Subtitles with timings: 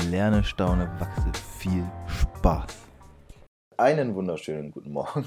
[0.00, 1.30] Lerne, staune, wachse.
[1.58, 2.72] Viel Spaß.
[3.76, 5.26] Einen wunderschönen guten Morgen.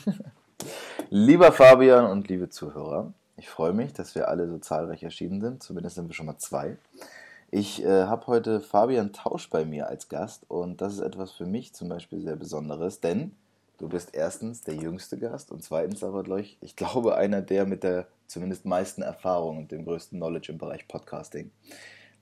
[1.09, 5.61] Lieber Fabian und liebe Zuhörer, ich freue mich, dass wir alle so zahlreich erschienen sind.
[5.61, 6.77] Zumindest sind wir schon mal zwei.
[7.51, 11.45] Ich äh, habe heute Fabian Tausch bei mir als Gast und das ist etwas für
[11.45, 13.33] mich zum Beispiel sehr Besonderes, denn
[13.77, 17.65] du bist erstens der jüngste Gast und zweitens aber, glaube ich, ich glaube, einer der
[17.65, 21.51] mit der zumindest meisten Erfahrung und dem größten Knowledge im Bereich Podcasting.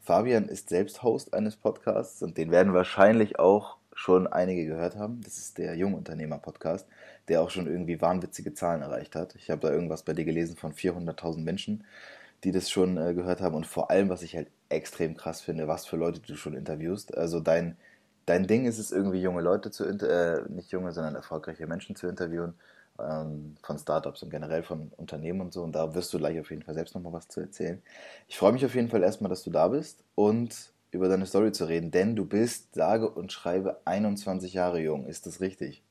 [0.04, 5.22] Fabian ist selbst Host eines Podcasts und den werden wahrscheinlich auch schon einige gehört haben.
[5.24, 6.86] Das ist der Jungunternehmer-Podcast,
[7.30, 9.34] der auch schon irgendwie wahnwitzige Zahlen erreicht hat.
[9.36, 11.86] Ich habe da irgendwas bei dir gelesen von 400.000 Menschen,
[12.44, 13.56] die das schon äh, gehört haben.
[13.56, 17.16] Und vor allem, was ich halt extrem krass finde, was für Leute du schon interviewst.
[17.18, 17.78] Also dein,
[18.26, 22.08] dein Ding ist es irgendwie, junge Leute zu, äh, nicht junge, sondern erfolgreiche Menschen zu
[22.08, 22.56] interviewen
[23.00, 25.64] ähm, von Startups und generell von Unternehmen und so.
[25.64, 27.82] Und da wirst du gleich auf jeden Fall selbst nochmal was zu erzählen.
[28.28, 31.52] Ich freue mich auf jeden Fall erstmal, dass du da bist und über deine Story
[31.52, 35.08] zu reden, denn du bist, sage und schreibe, 21 Jahre jung.
[35.08, 35.84] Ist das richtig?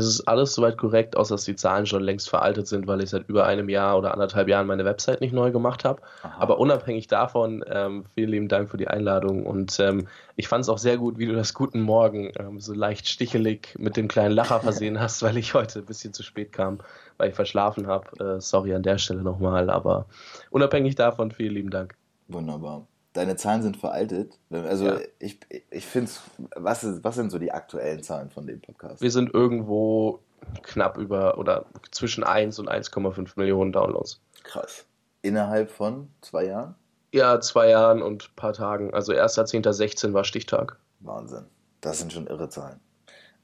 [0.00, 3.10] Es ist alles soweit korrekt, außer dass die Zahlen schon längst veraltet sind, weil ich
[3.10, 6.00] seit über einem Jahr oder anderthalb Jahren meine Website nicht neu gemacht habe.
[6.38, 10.68] Aber unabhängig davon, ähm, vielen lieben Dank für die Einladung und ähm, ich fand es
[10.68, 14.34] auch sehr gut, wie du das Guten Morgen ähm, so leicht stichelig mit dem kleinen
[14.34, 16.78] Lacher versehen hast, weil ich heute ein bisschen zu spät kam,
[17.18, 18.36] weil ich verschlafen habe.
[18.36, 20.06] Äh, sorry an der Stelle nochmal, aber
[20.50, 21.94] unabhängig davon, vielen lieben Dank.
[22.28, 24.38] Wunderbar deine Zahlen sind veraltet.
[24.50, 25.00] Also ja.
[25.18, 26.10] ich, ich finde
[26.56, 29.02] was, was sind so die aktuellen Zahlen von dem Podcast?
[29.02, 30.20] Wir sind irgendwo
[30.62, 34.20] knapp über oder zwischen 1 und 1,5 Millionen Downloads.
[34.42, 34.86] Krass.
[35.22, 36.74] Innerhalb von zwei Jahren?
[37.12, 38.94] Ja, zwei Jahren und ein paar Tagen.
[38.94, 40.78] Also 1.10.16 war Stichtag.
[41.00, 41.46] Wahnsinn.
[41.80, 42.80] Das sind schon irre Zahlen.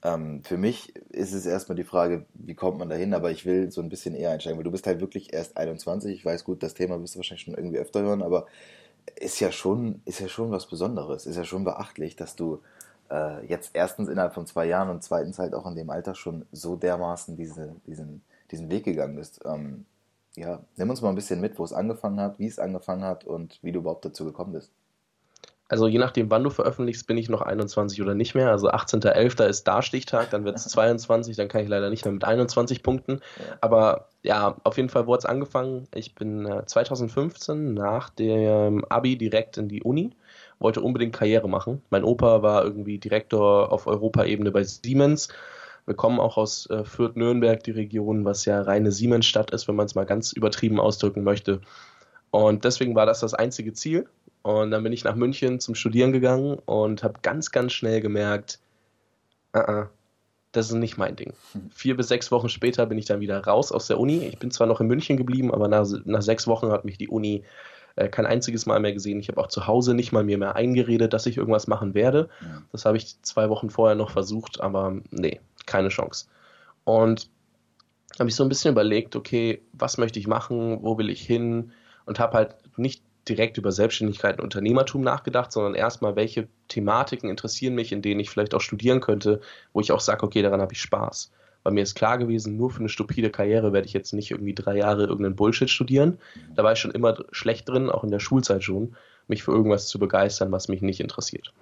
[0.02, 3.72] Ähm, für mich ist es erstmal die Frage, wie kommt man dahin, aber ich will
[3.72, 6.14] so ein bisschen eher einsteigen, weil du bist halt wirklich erst 21.
[6.14, 8.46] Ich weiß gut, das Thema wirst du wahrscheinlich schon irgendwie öfter hören, aber
[9.14, 12.60] ist ja schon, ist ja schon was Besonderes, ist ja schon beachtlich, dass du
[13.10, 16.44] äh, jetzt erstens innerhalb von zwei Jahren und zweitens halt auch in dem Alter schon
[16.52, 19.40] so dermaßen diese, diesen, diesen Weg gegangen bist.
[19.44, 19.86] Ähm,
[20.34, 23.24] ja, nimm uns mal ein bisschen mit, wo es angefangen hat, wie es angefangen hat
[23.24, 24.70] und wie du überhaupt dazu gekommen bist.
[25.69, 28.50] Also je nachdem, wann du veröffentlichst, bin ich noch 21 oder nicht mehr.
[28.50, 29.47] Also 18.11.
[29.47, 32.84] ist da Stichtag, dann wird es 22, dann kann ich leider nicht mehr mit 21
[32.84, 33.21] punkten.
[33.60, 35.88] Aber ja, auf jeden Fall wurde es angefangen.
[35.93, 40.10] Ich bin äh, 2015 nach dem Abi direkt in die Uni,
[40.60, 41.83] wollte unbedingt Karriere machen.
[41.91, 45.28] Mein Opa war irgendwie Direktor auf Europaebene bei Siemens.
[45.84, 49.87] Wir kommen auch aus äh, Fürth-Nürnberg, die Region, was ja reine Siemens-Stadt ist, wenn man
[49.87, 51.60] es mal ganz übertrieben ausdrücken möchte.
[52.31, 54.09] Und deswegen war das das einzige Ziel.
[54.46, 58.60] Und dann bin ich nach München zum Studieren gegangen und habe ganz, ganz schnell gemerkt,
[59.52, 59.88] uh -uh,
[60.52, 61.32] das ist nicht mein Ding.
[61.50, 61.68] Hm.
[61.74, 64.18] Vier bis sechs Wochen später bin ich dann wieder raus aus der Uni.
[64.18, 67.08] Ich bin zwar noch in München geblieben, aber nach, nach sechs Wochen hat mich die
[67.08, 67.42] Uni
[67.96, 69.18] äh, kein einziges Mal mehr gesehen.
[69.18, 72.28] Ich habe auch zu Hause nicht mal mir mehr eingeredet, dass ich irgendwas machen werde.
[72.40, 72.62] Ja.
[72.70, 76.26] Das habe ich zwei Wochen vorher noch versucht, aber nee, keine Chance.
[76.84, 77.28] Und
[78.20, 81.72] habe ich so ein bisschen überlegt, okay, was möchte ich machen, wo will ich hin?
[82.04, 87.75] Und habe halt nicht direkt über Selbstständigkeit und Unternehmertum nachgedacht, sondern erstmal, welche Thematiken interessieren
[87.75, 89.41] mich, in denen ich vielleicht auch studieren könnte,
[89.72, 91.32] wo ich auch sage, okay, daran habe ich Spaß.
[91.62, 94.54] Weil mir ist klar gewesen, nur für eine stupide Karriere werde ich jetzt nicht irgendwie
[94.54, 96.19] drei Jahre irgendeinen Bullshit studieren.
[96.54, 98.94] Da war ich schon immer schlecht drin, auch in der Schulzeit schon,
[99.26, 101.53] mich für irgendwas zu begeistern, was mich nicht interessiert.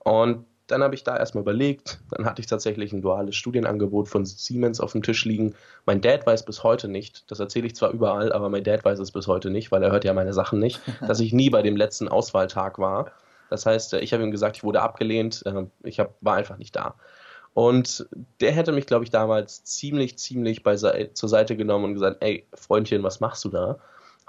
[0.00, 2.00] Und dann habe ich da erstmal überlegt.
[2.10, 5.54] Dann hatte ich tatsächlich ein duales Studienangebot von Siemens auf dem Tisch liegen.
[5.84, 8.98] Mein Dad weiß bis heute nicht, das erzähle ich zwar überall, aber mein Dad weiß
[8.98, 11.62] es bis heute nicht, weil er hört ja meine Sachen nicht, dass ich nie bei
[11.62, 13.12] dem letzten Auswahltag war.
[13.48, 16.74] Das heißt, ich habe ihm gesagt, ich wurde abgelehnt, äh, ich hab, war einfach nicht
[16.74, 16.94] da.
[17.54, 18.06] Und
[18.40, 22.46] der hätte mich, glaube ich, damals ziemlich, ziemlich bei, zur Seite genommen und gesagt, ey,
[22.52, 23.78] Freundchen, was machst du da?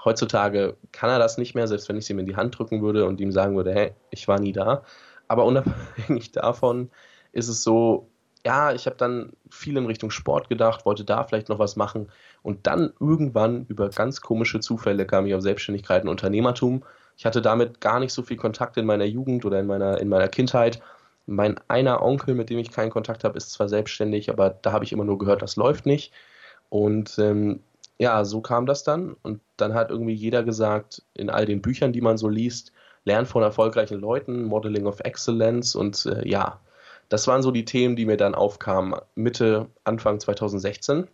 [0.02, 2.80] Heutzutage kann er das nicht mehr, selbst wenn ich es ihm in die Hand drücken
[2.80, 4.82] würde und ihm sagen würde, hey, ich war nie da.
[5.28, 6.90] Aber unabhängig davon
[7.32, 8.08] ist es so,
[8.44, 12.08] ja, ich habe dann viel in Richtung Sport gedacht, wollte da vielleicht noch was machen.
[12.42, 16.82] Und dann irgendwann über ganz komische Zufälle kam ich auf Selbstständigkeit und Unternehmertum.
[17.16, 20.08] Ich hatte damit gar nicht so viel Kontakt in meiner Jugend oder in meiner, in
[20.08, 20.80] meiner Kindheit.
[21.26, 24.84] Mein einer Onkel, mit dem ich keinen Kontakt habe, ist zwar selbstständig, aber da habe
[24.84, 26.12] ich immer nur gehört, das läuft nicht.
[26.70, 27.60] Und ähm,
[27.98, 29.16] ja, so kam das dann.
[29.22, 32.72] Und dann hat irgendwie jeder gesagt, in all den Büchern, die man so liest,
[33.08, 36.60] Lernen von erfolgreichen Leuten, Modeling of Excellence und äh, ja,
[37.08, 41.08] das waren so die Themen, die mir dann aufkamen Mitte, Anfang 2016.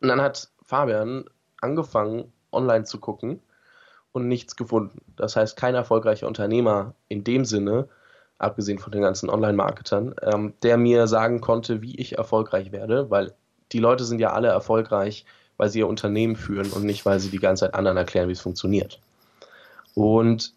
[0.00, 1.24] Und dann hat Fabian
[1.60, 3.40] angefangen, online zu gucken
[4.12, 5.00] und nichts gefunden.
[5.16, 7.88] Das heißt, kein erfolgreicher Unternehmer in dem Sinne,
[8.38, 13.32] abgesehen von den ganzen Online-Marketern, ähm, der mir sagen konnte, wie ich erfolgreich werde, weil
[13.72, 15.24] die Leute sind ja alle erfolgreich,
[15.56, 18.32] weil sie ihr Unternehmen führen und nicht, weil sie die ganze Zeit anderen erklären, wie
[18.32, 19.00] es funktioniert.
[19.94, 20.54] Und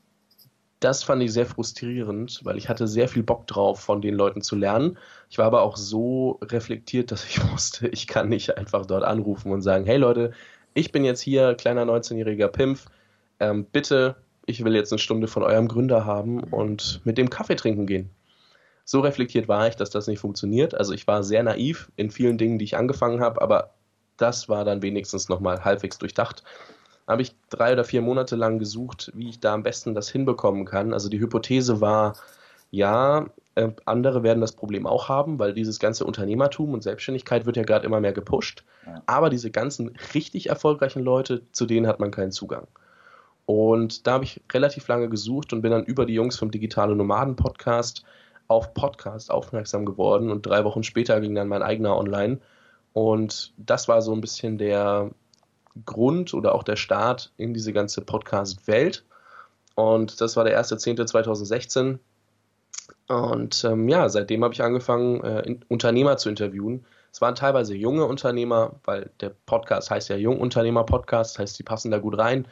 [0.85, 4.41] das fand ich sehr frustrierend, weil ich hatte sehr viel Bock drauf, von den Leuten
[4.41, 4.99] zu lernen.
[5.31, 9.51] Ich war aber auch so reflektiert, dass ich wusste, ich kann nicht einfach dort anrufen
[9.51, 10.31] und sagen, hey Leute,
[10.75, 12.85] ich bin jetzt hier, kleiner 19-jähriger Pimpf,
[13.39, 14.15] ähm, bitte,
[14.45, 18.11] ich will jetzt eine Stunde von eurem Gründer haben und mit dem Kaffee trinken gehen.
[18.83, 20.75] So reflektiert war ich, dass das nicht funktioniert.
[20.75, 23.73] Also ich war sehr naiv in vielen Dingen, die ich angefangen habe, aber
[24.17, 26.43] das war dann wenigstens nochmal halbwegs durchdacht
[27.07, 30.65] habe ich drei oder vier Monate lang gesucht, wie ich da am besten das hinbekommen
[30.65, 30.93] kann.
[30.93, 32.15] Also die Hypothese war,
[32.71, 37.57] ja, äh, andere werden das Problem auch haben, weil dieses ganze Unternehmertum und Selbstständigkeit wird
[37.57, 38.63] ja gerade immer mehr gepusht.
[38.85, 39.01] Ja.
[39.05, 42.67] Aber diese ganzen richtig erfolgreichen Leute, zu denen hat man keinen Zugang.
[43.45, 46.95] Und da habe ich relativ lange gesucht und bin dann über die Jungs vom Digitale
[46.95, 48.03] Nomaden Podcast
[48.47, 52.39] auf Podcast aufmerksam geworden und drei Wochen später ging dann mein eigener online.
[52.93, 55.11] Und das war so ein bisschen der,
[55.85, 59.03] Grund oder auch der Start in diese ganze Podcast-Welt.
[59.75, 61.99] Und das war der 1.10.2016.
[63.07, 66.85] Und ähm, ja, seitdem habe ich angefangen, äh, Unternehmer zu interviewen.
[67.11, 71.91] Es waren teilweise junge Unternehmer, weil der Podcast heißt ja Jungunternehmer-Podcast, das heißt, die passen
[71.91, 72.47] da gut rein.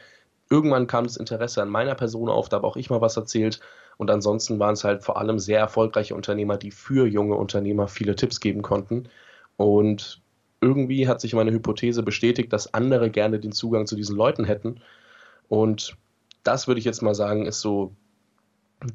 [0.50, 3.60] Irgendwann kam das Interesse an meiner Person auf, da habe auch ich mal was erzählt.
[3.96, 8.16] Und ansonsten waren es halt vor allem sehr erfolgreiche Unternehmer, die für junge Unternehmer viele
[8.16, 9.08] Tipps geben konnten.
[9.56, 10.22] Und
[10.64, 14.80] irgendwie hat sich meine Hypothese bestätigt, dass andere gerne den Zugang zu diesen Leuten hätten.
[15.48, 15.96] Und
[16.42, 17.94] das würde ich jetzt mal sagen, ist so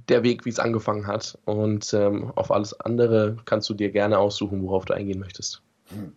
[0.08, 1.38] der Weg, wie es angefangen hat.
[1.46, 5.62] Und ähm, auf alles andere kannst du dir gerne aussuchen, worauf du eingehen möchtest.
[5.90, 6.14] Hm.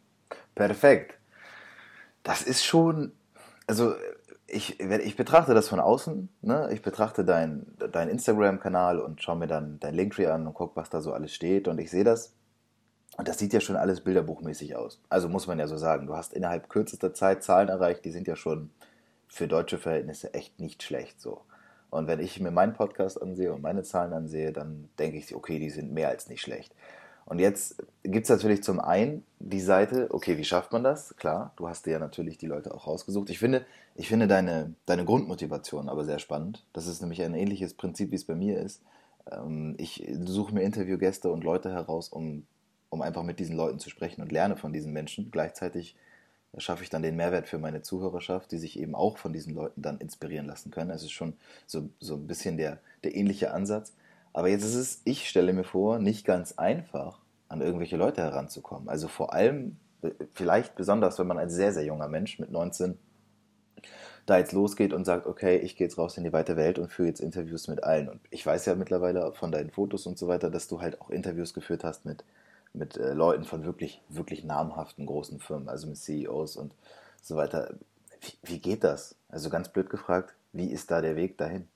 [0.54, 1.18] Perfekt.
[2.22, 3.12] Das ist schon,
[3.66, 3.94] also
[4.46, 6.28] ich, ich betrachte das von außen.
[6.42, 6.68] Ne?
[6.72, 10.90] Ich betrachte deinen dein Instagram-Kanal und schaue mir dann dein Linktree an und gucke, was
[10.90, 11.68] da so alles steht.
[11.68, 12.34] Und ich sehe das
[13.18, 15.00] und das sieht ja schon alles bilderbuchmäßig aus.
[15.08, 16.06] Also muss man ja so sagen.
[16.06, 18.70] Du hast innerhalb kürzester Zeit Zahlen erreicht, die sind ja schon
[19.28, 21.42] für deutsche Verhältnisse echt nicht schlecht so.
[21.90, 25.58] Und wenn ich mir meinen Podcast ansehe und meine Zahlen ansehe, dann denke ich, okay,
[25.58, 26.74] die sind mehr als nicht schlecht.
[27.26, 31.14] Und jetzt gibt es natürlich zum einen die Seite, okay, wie schafft man das?
[31.16, 33.28] Klar, du hast dir ja natürlich die Leute auch rausgesucht.
[33.30, 33.64] Ich finde,
[33.94, 36.64] ich finde deine, deine Grundmotivation aber sehr spannend.
[36.72, 38.82] Das ist nämlich ein ähnliches Prinzip, wie es bei mir ist.
[39.30, 42.46] Ähm, ich suche mir Interviewgäste und Leute heraus, um
[42.92, 45.30] um einfach mit diesen Leuten zu sprechen und lerne von diesen Menschen.
[45.30, 45.96] Gleichzeitig
[46.58, 49.80] schaffe ich dann den Mehrwert für meine Zuhörerschaft, die sich eben auch von diesen Leuten
[49.80, 50.90] dann inspirieren lassen können.
[50.90, 51.32] Es ist schon
[51.66, 53.94] so, so ein bisschen der, der ähnliche Ansatz.
[54.34, 57.18] Aber jetzt ist es, ich stelle mir vor, nicht ganz einfach,
[57.48, 58.90] an irgendwelche Leute heranzukommen.
[58.90, 59.78] Also vor allem,
[60.34, 62.98] vielleicht besonders, wenn man als sehr, sehr junger Mensch mit 19
[64.26, 66.92] da jetzt losgeht und sagt, okay, ich gehe jetzt raus in die weite Welt und
[66.92, 68.10] führe jetzt Interviews mit allen.
[68.10, 71.08] Und ich weiß ja mittlerweile von deinen Fotos und so weiter, dass du halt auch
[71.08, 72.22] Interviews geführt hast mit
[72.74, 76.74] mit äh, Leuten von wirklich, wirklich namhaften großen Firmen, also mit CEOs und
[77.20, 77.74] so weiter.
[78.20, 79.16] Wie, wie geht das?
[79.28, 81.68] Also ganz blöd gefragt, wie ist da der Weg dahin?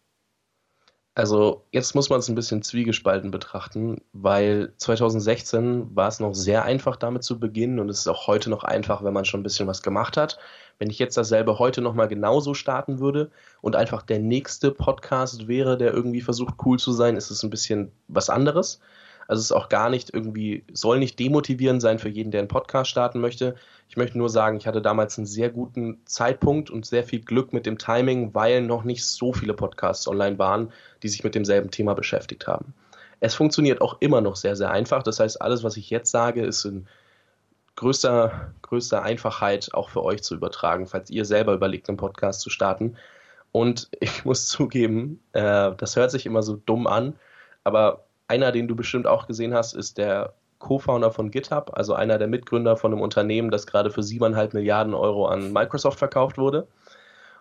[1.16, 6.66] Also jetzt muss man es ein bisschen zwiegespalten betrachten, weil 2016 war es noch sehr
[6.66, 9.42] einfach damit zu beginnen und es ist auch heute noch einfach, wenn man schon ein
[9.42, 10.38] bisschen was gemacht hat.
[10.78, 13.30] Wenn ich jetzt dasselbe heute nochmal genauso starten würde
[13.62, 17.48] und einfach der nächste Podcast wäre, der irgendwie versucht cool zu sein, ist es ein
[17.48, 18.80] bisschen was anderes.
[19.28, 22.48] Also es ist auch gar nicht irgendwie, soll nicht demotivierend sein für jeden, der einen
[22.48, 23.56] Podcast starten möchte.
[23.88, 27.52] Ich möchte nur sagen, ich hatte damals einen sehr guten Zeitpunkt und sehr viel Glück
[27.52, 31.70] mit dem Timing, weil noch nicht so viele Podcasts online waren, die sich mit demselben
[31.70, 32.74] Thema beschäftigt haben.
[33.20, 35.02] Es funktioniert auch immer noch sehr, sehr einfach.
[35.02, 36.86] Das heißt, alles, was ich jetzt sage, ist in
[37.76, 42.50] größter, größter Einfachheit auch für euch zu übertragen, falls ihr selber überlegt, einen Podcast zu
[42.50, 42.96] starten.
[43.52, 47.14] Und ich muss zugeben, äh, das hört sich immer so dumm an,
[47.64, 52.18] aber einer, den du bestimmt auch gesehen hast, ist der Co-Founder von GitHub, also einer
[52.18, 56.66] der Mitgründer von einem Unternehmen, das gerade für siebeneinhalb Milliarden Euro an Microsoft verkauft wurde.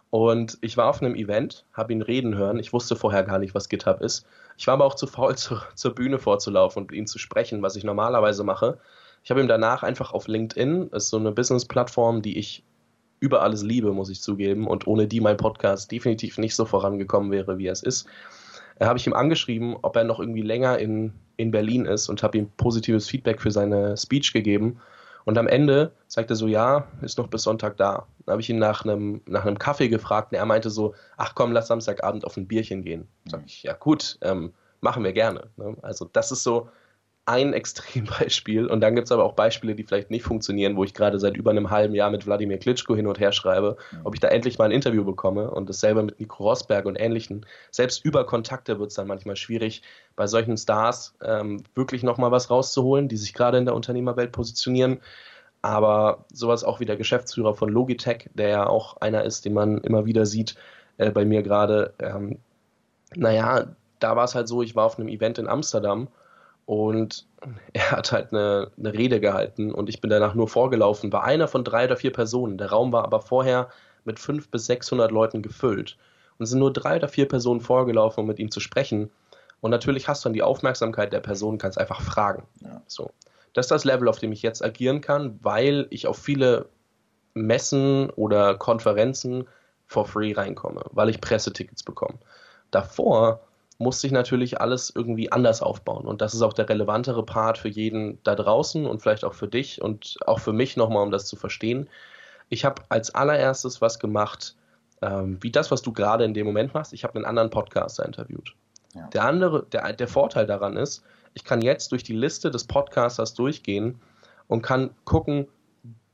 [0.09, 2.59] Und ich war auf einem Event, habe ihn reden hören.
[2.59, 4.25] Ich wusste vorher gar nicht, was GitHub ist.
[4.57, 7.61] Ich war aber auch zu faul, zu, zur Bühne vorzulaufen und mit ihm zu sprechen,
[7.61, 8.77] was ich normalerweise mache.
[9.23, 12.63] Ich habe ihm danach einfach auf LinkedIn, ist so eine Business-Plattform, die ich
[13.19, 17.31] über alles liebe, muss ich zugeben, und ohne die mein Podcast definitiv nicht so vorangekommen
[17.31, 18.07] wäre, wie es ist,
[18.79, 22.23] äh, habe ich ihm angeschrieben, ob er noch irgendwie länger in, in Berlin ist und
[22.23, 24.79] habe ihm positives Feedback für seine Speech gegeben.
[25.25, 28.05] Und am Ende sagt er so, ja, ist noch bis Sonntag da.
[28.25, 31.51] Dann habe ich ihn nach einem, nach Kaffee gefragt und er meinte so, ach komm,
[31.51, 33.07] lass Samstagabend auf ein Bierchen gehen.
[33.25, 35.49] Sag ich, ja gut, ähm, machen wir gerne.
[35.57, 35.75] Ne?
[35.81, 36.69] Also das ist so,
[37.25, 40.93] ein Extrembeispiel und dann gibt es aber auch Beispiele, die vielleicht nicht funktionieren, wo ich
[40.93, 44.19] gerade seit über einem halben Jahr mit Wladimir Klitschko hin und her schreibe, ob ich
[44.19, 47.45] da endlich mal ein Interview bekomme und dasselbe mit Nico Rosberg und ähnlichen.
[47.71, 49.81] Selbst über Kontakte wird es dann manchmal schwierig,
[50.15, 54.99] bei solchen Stars ähm, wirklich nochmal was rauszuholen, die sich gerade in der Unternehmerwelt positionieren.
[55.61, 59.79] Aber sowas auch wie der Geschäftsführer von Logitech, der ja auch einer ist, den man
[59.79, 60.55] immer wieder sieht
[60.97, 61.93] äh, bei mir gerade.
[61.97, 62.37] Ähm,
[63.15, 66.07] naja, da war es halt so, ich war auf einem Event in Amsterdam
[66.65, 67.27] und
[67.73, 71.47] er hat halt eine, eine, Rede gehalten und ich bin danach nur vorgelaufen, war einer
[71.47, 72.57] von drei oder vier Personen.
[72.57, 73.69] Der Raum war aber vorher
[74.03, 75.97] mit fünf bis 600 Leuten gefüllt.
[76.37, 79.09] Und es sind nur drei oder vier Personen vorgelaufen, um mit ihm zu sprechen.
[79.61, 82.43] Und natürlich hast du dann die Aufmerksamkeit der Person, kannst einfach fragen.
[82.61, 82.81] Ja.
[82.87, 83.11] So.
[83.53, 86.67] Das ist das Level, auf dem ich jetzt agieren kann, weil ich auf viele
[87.33, 89.47] Messen oder Konferenzen
[89.87, 92.19] for free reinkomme, weil ich Pressetickets bekomme.
[92.71, 93.39] Davor
[93.77, 96.05] muss sich natürlich alles irgendwie anders aufbauen.
[96.05, 99.47] Und das ist auch der relevantere Part für jeden da draußen und vielleicht auch für
[99.47, 101.89] dich und auch für mich nochmal, um das zu verstehen.
[102.49, 104.55] Ich habe als allererstes was gemacht,
[105.01, 106.93] ähm, wie das, was du gerade in dem Moment machst.
[106.93, 108.55] Ich habe einen anderen Podcaster interviewt.
[108.93, 109.07] Ja.
[109.07, 111.03] Der andere, der, der Vorteil daran ist,
[111.33, 113.99] ich kann jetzt durch die Liste des Podcasters durchgehen
[114.47, 115.47] und kann gucken,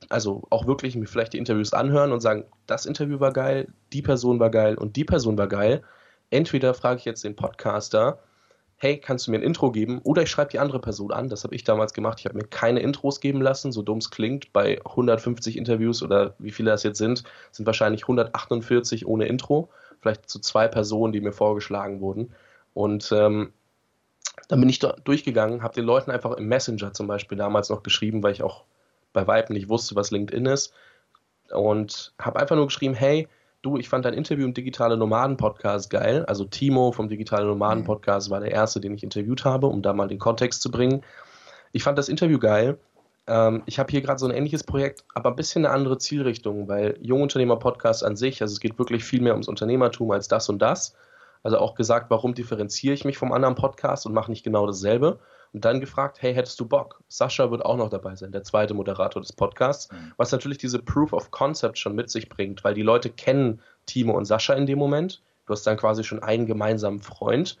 [0.08, 4.02] also auch wirklich mir vielleicht die Interviews anhören und sagen, das Interview war geil, die
[4.02, 5.84] Person war geil und die Person war geil
[6.32, 8.18] entweder frage ich jetzt den Podcaster,
[8.82, 10.00] hey, kannst du mir ein Intro geben?
[10.02, 11.28] Oder ich schreibe die andere Person an.
[11.28, 12.18] Das habe ich damals gemacht.
[12.18, 14.52] Ich habe mir keine Intros geben lassen, so dumm es klingt.
[14.52, 17.22] Bei 150 Interviews oder wie viele das jetzt sind,
[17.52, 19.68] sind wahrscheinlich 148 ohne Intro.
[20.00, 22.34] Vielleicht zu zwei Personen, die mir vorgeschlagen wurden.
[22.74, 23.52] Und ähm,
[24.48, 27.84] dann bin ich da durchgegangen, habe den Leuten einfach im Messenger zum Beispiel damals noch
[27.84, 28.64] geschrieben, weil ich auch
[29.12, 30.74] bei Vibe nicht wusste, was LinkedIn ist.
[31.52, 33.28] Und habe einfach nur geschrieben, hey,
[33.62, 36.24] du, ich fand dein Interview im Digitale Nomaden Podcast geil.
[36.26, 37.86] Also Timo vom Digitale Nomaden mhm.
[37.86, 41.02] Podcast war der erste, den ich interviewt habe, um da mal den Kontext zu bringen.
[41.70, 42.78] Ich fand das Interview geil.
[43.28, 46.68] Ähm, ich habe hier gerade so ein ähnliches Projekt, aber ein bisschen eine andere Zielrichtung,
[46.68, 50.48] weil Jungunternehmer Podcast an sich, also es geht wirklich viel mehr ums Unternehmertum als das
[50.48, 50.96] und das.
[51.44, 55.18] Also auch gesagt, warum differenziere ich mich vom anderen Podcast und mache nicht genau dasselbe
[55.52, 57.02] und dann gefragt, hey, hättest du Bock?
[57.08, 60.12] Sascha wird auch noch dabei sein, der zweite Moderator des Podcasts, mhm.
[60.16, 64.16] was natürlich diese Proof of Concept schon mit sich bringt, weil die Leute kennen Timo
[64.16, 65.20] und Sascha in dem Moment.
[65.46, 67.58] Du hast dann quasi schon einen gemeinsamen Freund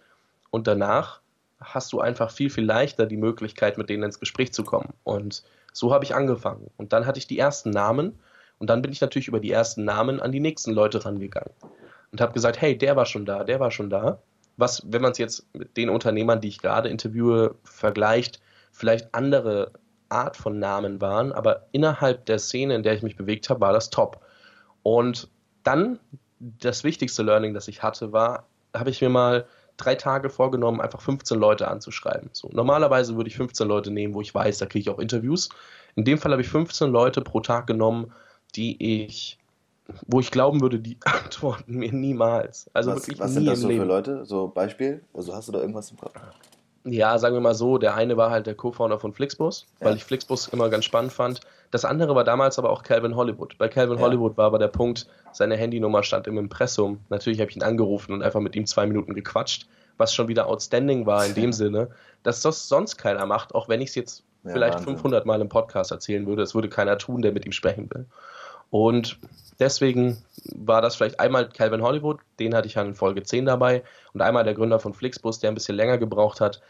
[0.50, 1.20] und danach
[1.60, 4.94] hast du einfach viel, viel leichter die Möglichkeit, mit denen ins Gespräch zu kommen.
[5.04, 6.70] Und so habe ich angefangen.
[6.76, 8.18] Und dann hatte ich die ersten Namen
[8.58, 11.52] und dann bin ich natürlich über die ersten Namen an die nächsten Leute rangegangen
[12.10, 14.18] und habe gesagt, hey, der war schon da, der war schon da
[14.62, 18.40] was, wenn man es jetzt mit den Unternehmern, die ich gerade interviewe, vergleicht,
[18.70, 19.72] vielleicht andere
[20.08, 23.72] Art von Namen waren, aber innerhalb der Szene, in der ich mich bewegt habe, war
[23.72, 24.24] das top.
[24.82, 25.28] Und
[25.64, 25.98] dann
[26.38, 31.00] das wichtigste Learning, das ich hatte, war, habe ich mir mal drei Tage vorgenommen, einfach
[31.00, 32.30] 15 Leute anzuschreiben.
[32.32, 35.48] So, normalerweise würde ich 15 Leute nehmen, wo ich weiß, da kriege ich auch Interviews.
[35.96, 38.12] In dem Fall habe ich 15 Leute pro Tag genommen,
[38.54, 39.38] die ich
[40.06, 42.70] wo ich glauben würde, die antworten mir niemals.
[42.72, 43.80] Also was, wirklich was nie sind das so Leben.
[43.80, 44.24] für Leute?
[44.24, 45.02] So Beispiel?
[45.14, 46.12] Also hast du da irgendwas im Kopf?
[46.84, 49.86] Ja, sagen wir mal so, der eine war halt der Co-Founder von Flixbus, ja.
[49.86, 51.40] weil ich Flixbus immer ganz spannend fand.
[51.70, 53.56] Das andere war damals aber auch Calvin Hollywood.
[53.56, 54.02] Bei Calvin ja.
[54.02, 56.98] Hollywood war aber der Punkt, seine Handynummer stand im Impressum.
[57.08, 60.48] Natürlich habe ich ihn angerufen und einfach mit ihm zwei Minuten gequatscht, was schon wieder
[60.48, 61.88] outstanding war in dem Sinne,
[62.24, 64.94] dass das sonst keiner macht, auch wenn ich es jetzt ja, vielleicht Wahnsinn.
[64.94, 66.42] 500 Mal im Podcast erzählen würde.
[66.42, 68.06] Es würde keiner tun, der mit ihm sprechen will.
[68.72, 69.18] Und
[69.60, 73.84] deswegen war das vielleicht einmal Calvin Hollywood, den hatte ich dann in Folge 10 dabei,
[74.14, 76.62] und einmal der Gründer von Flixbus, der ein bisschen länger gebraucht hat,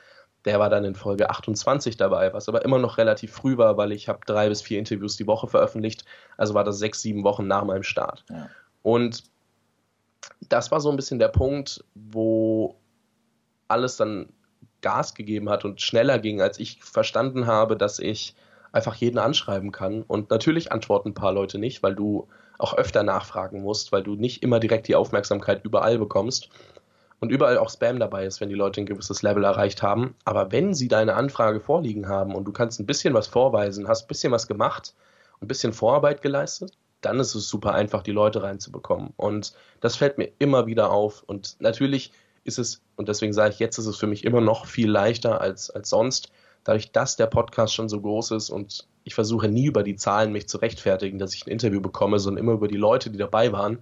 [0.45, 3.93] der war dann in Folge 28 dabei, was aber immer noch relativ früh war, weil
[3.93, 6.05] ich habe drei bis vier Interviews die Woche veröffentlicht,
[6.37, 8.25] also war das sechs, sieben Wochen nach meinem Start.
[8.29, 8.51] Ja.
[8.83, 9.23] Und
[10.41, 12.81] das war so ein bisschen der Punkt, wo
[13.69, 14.33] alles dann
[14.81, 18.35] Gas gegeben hat und schneller ging, als ich verstanden habe, dass ich
[18.73, 20.03] einfach jeden anschreiben kann.
[20.03, 24.15] Und natürlich antworten ein paar Leute nicht, weil du auch öfter nachfragen musst, weil du
[24.15, 26.49] nicht immer direkt die Aufmerksamkeit überall bekommst
[27.21, 30.15] und überall auch Spam dabei ist, wenn die Leute ein gewisses Level erreicht haben.
[30.25, 34.05] Aber wenn sie deine Anfrage vorliegen haben und du kannst ein bisschen was vorweisen, hast
[34.05, 34.95] ein bisschen was gemacht,
[35.41, 39.13] ein bisschen Vorarbeit geleistet, dann ist es super einfach, die Leute reinzubekommen.
[39.17, 41.23] Und das fällt mir immer wieder auf.
[41.25, 42.13] Und natürlich
[42.45, 45.41] ist es, und deswegen sage ich, jetzt ist es für mich immer noch viel leichter
[45.41, 46.33] als, als sonst,
[46.65, 50.33] dadurch, dass der Podcast schon so groß ist und ich versuche nie über die Zahlen
[50.33, 53.53] mich zu rechtfertigen, dass ich ein Interview bekomme, sondern immer über die Leute, die dabei
[53.53, 53.79] waren.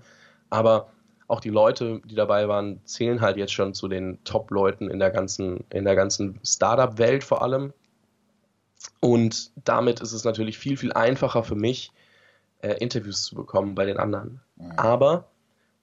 [0.49, 0.89] Aber
[1.29, 5.11] auch die Leute, die dabei waren, zählen halt jetzt schon zu den Top-Leuten in der
[5.11, 7.73] ganzen, in der ganzen Startup-Welt vor allem.
[9.01, 11.93] Und damit ist es natürlich viel, viel einfacher für mich,
[12.63, 14.41] äh, Interviews zu bekommen bei den anderen.
[14.57, 14.73] Mhm.
[14.77, 15.29] Aber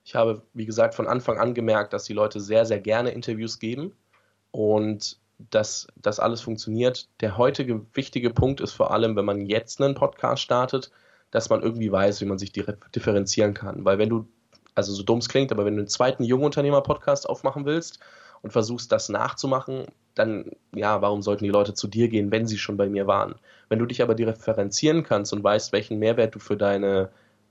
[0.04, 3.60] ich habe, wie gesagt, von Anfang an gemerkt, dass die Leute sehr, sehr gerne Interviews
[3.60, 3.94] geben
[4.52, 7.08] und dass das alles funktioniert.
[7.22, 10.92] Der heutige wichtige Punkt ist vor allem, wenn man jetzt einen Podcast startet,
[11.32, 13.86] dass man irgendwie weiß, wie man sich differenzieren kann.
[13.86, 14.28] Weil wenn du,
[14.76, 18.00] also so dumm es klingt, aber wenn du einen zweiten Jungunternehmer-Podcast aufmachen willst
[18.42, 22.58] und versuchst, das nachzumachen, dann, ja, warum sollten die Leute zu dir gehen, wenn sie
[22.58, 23.36] schon bei mir waren?
[23.70, 27.10] Wenn du dich aber differenzieren kannst und weißt, welchen Mehrwert du für deine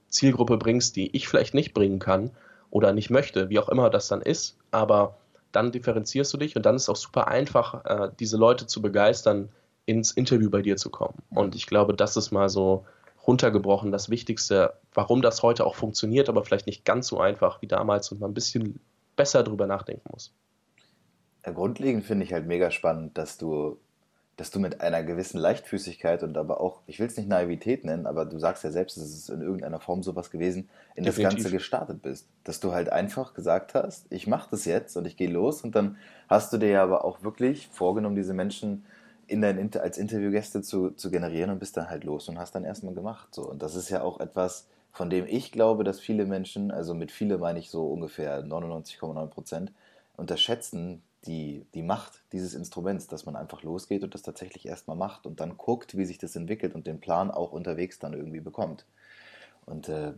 [0.08, 2.30] Zielgruppe bringst, die ich vielleicht nicht bringen kann
[2.70, 5.16] oder nicht möchte, wie auch immer das dann ist, aber
[5.56, 8.82] dann differenzierst du dich und dann ist es auch super einfach, äh, diese Leute zu
[8.82, 9.48] begeistern,
[9.86, 11.22] ins Interview bei dir zu kommen.
[11.30, 12.84] Und ich glaube, das ist mal so
[13.26, 17.66] runtergebrochen das Wichtigste, warum das heute auch funktioniert, aber vielleicht nicht ganz so einfach wie
[17.66, 18.80] damals und man ein bisschen
[19.16, 20.34] besser drüber nachdenken muss.
[21.46, 23.78] Ja, grundlegend finde ich halt mega spannend, dass du
[24.36, 28.06] dass du mit einer gewissen Leichtfüßigkeit und aber auch, ich will es nicht Naivität nennen,
[28.06, 31.24] aber du sagst ja selbst, es ist in irgendeiner Form sowas gewesen, in Definitiv.
[31.24, 32.28] das Ganze gestartet bist.
[32.44, 35.74] Dass du halt einfach gesagt hast, ich mache das jetzt und ich gehe los und
[35.74, 35.96] dann
[36.28, 38.84] hast du dir ja aber auch wirklich vorgenommen, diese Menschen
[39.26, 42.64] in dein, als Interviewgäste zu, zu generieren und bist dann halt los und hast dann
[42.64, 43.34] erstmal gemacht.
[43.34, 43.48] So.
[43.48, 47.10] Und das ist ja auch etwas, von dem ich glaube, dass viele Menschen, also mit
[47.10, 49.72] viele meine ich so ungefähr 99,9 Prozent,
[50.16, 55.26] unterschätzen, die, die Macht dieses Instruments, dass man einfach losgeht und das tatsächlich erstmal macht
[55.26, 58.86] und dann guckt, wie sich das entwickelt und den Plan auch unterwegs dann irgendwie bekommt.
[59.66, 60.12] Und äh,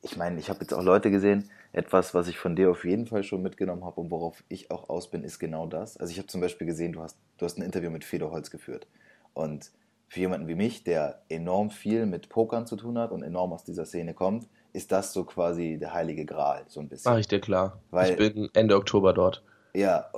[0.00, 3.06] ich meine, ich habe jetzt auch Leute gesehen, etwas, was ich von dir auf jeden
[3.06, 5.96] Fall schon mitgenommen habe und worauf ich auch aus bin, ist genau das.
[5.96, 8.50] Also ich habe zum Beispiel gesehen, du hast, du hast ein Interview mit Fedor Holz
[8.50, 8.86] geführt.
[9.34, 9.72] Und
[10.08, 13.64] für jemanden wie mich, der enorm viel mit Pokern zu tun hat und enorm aus
[13.64, 17.12] dieser Szene kommt, ist das so quasi der heilige Gral, so ein bisschen.
[17.12, 17.80] Mach ich dir klar.
[17.90, 19.42] Weil, ich bin Ende Oktober dort.
[19.74, 20.08] Ja,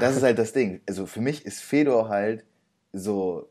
[0.00, 0.80] das ist halt das Ding.
[0.86, 2.44] Also für mich ist Fedor halt
[2.92, 3.48] so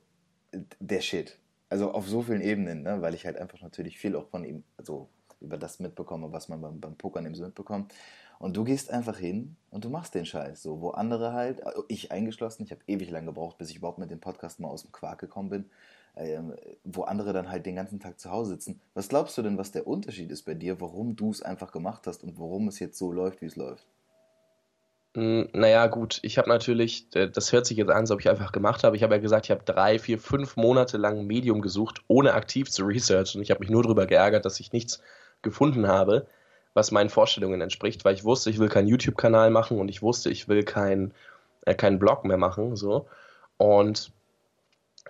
[0.80, 1.38] der Shit.
[1.70, 3.02] Also auf so vielen Ebenen, ne?
[3.02, 5.08] weil ich halt einfach natürlich viel auch von ihm, also
[5.40, 7.94] über das mitbekomme, was man beim, beim Pokern eben so mitbekommt.
[8.40, 10.64] Und du gehst einfach hin und du machst den Scheiß.
[10.64, 14.10] So, wo andere halt, ich eingeschlossen, ich habe ewig lang gebraucht, bis ich überhaupt mit
[14.10, 15.70] dem Podcast mal aus dem Quark gekommen bin,
[16.16, 18.82] ähm, wo andere dann halt den ganzen Tag zu Hause sitzen.
[18.94, 22.08] Was glaubst du denn, was der Unterschied ist bei dir, warum du es einfach gemacht
[22.08, 23.86] hast und warum es jetzt so läuft, wie es läuft?
[25.16, 28.30] Hm, naja, gut, ich habe natürlich, äh, das hört sich jetzt an, als ob ich
[28.30, 28.96] einfach gemacht habe.
[28.96, 32.70] Ich habe ja gesagt, ich habe drei, vier, fünf Monate lang Medium gesucht, ohne aktiv
[32.70, 33.42] zu researchen.
[33.42, 35.02] Ich habe mich nur darüber geärgert, dass ich nichts
[35.42, 36.28] gefunden habe,
[36.74, 40.30] was meinen Vorstellungen entspricht, weil ich wusste, ich will keinen YouTube-Kanal machen und ich wusste,
[40.30, 41.14] ich will keinen
[41.66, 42.76] äh, keinen Blog mehr machen.
[42.76, 43.08] So.
[43.58, 44.12] Und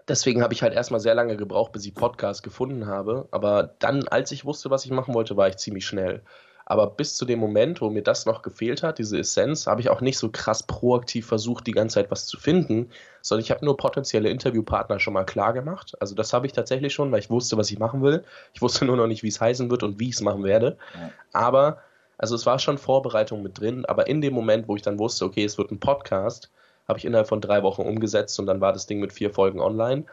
[0.07, 3.27] deswegen habe ich halt erstmal sehr lange gebraucht, bis ich Podcast gefunden habe.
[3.31, 6.21] Aber dann, als ich wusste, was ich machen wollte, war ich ziemlich schnell.
[6.71, 9.89] Aber bis zu dem Moment, wo mir das noch gefehlt hat, diese Essenz, habe ich
[9.89, 13.65] auch nicht so krass proaktiv versucht, die ganze Zeit was zu finden, sondern ich habe
[13.65, 15.97] nur potenzielle Interviewpartner schon mal klar gemacht.
[15.99, 18.23] Also das habe ich tatsächlich schon, weil ich wusste, was ich machen will.
[18.53, 20.77] Ich wusste nur noch nicht, wie es heißen wird und wie ich es machen werde.
[20.93, 21.11] Ja.
[21.33, 21.79] Aber,
[22.17, 25.25] also es war schon Vorbereitung mit drin, aber in dem Moment, wo ich dann wusste,
[25.25, 26.51] okay, es wird ein Podcast,
[26.87, 29.59] habe ich innerhalb von drei Wochen umgesetzt und dann war das Ding mit vier Folgen
[29.59, 30.05] online.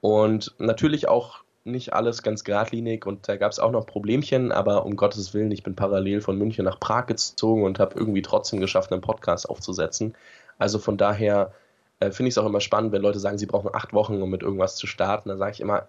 [0.00, 4.86] Und natürlich auch nicht alles ganz geradlinig und da gab es auch noch Problemchen, aber
[4.86, 8.60] um Gottes Willen, ich bin parallel von München nach Prag gezogen und habe irgendwie trotzdem
[8.60, 10.14] geschafft, einen Podcast aufzusetzen.
[10.58, 11.52] Also von daher
[12.00, 14.30] äh, finde ich es auch immer spannend, wenn Leute sagen, sie brauchen acht Wochen, um
[14.30, 15.28] mit irgendwas zu starten.
[15.28, 15.88] Da sage ich immer,